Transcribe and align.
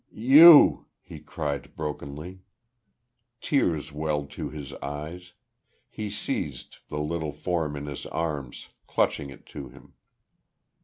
"You!" 0.11 0.87
he 1.03 1.19
cried, 1.19 1.75
brokenly. 1.75 2.41
Tears 3.39 3.91
welled 3.93 4.31
to 4.31 4.49
his 4.49 4.73
eyes. 4.81 5.33
He 5.91 6.09
seized 6.09 6.79
the 6.89 6.99
little 6.99 7.31
form 7.33 7.75
in 7.75 7.85
his 7.85 8.07
arms, 8.07 8.69
clutching 8.87 9.29
it 9.29 9.45
to 9.53 9.69
him. 9.69 9.93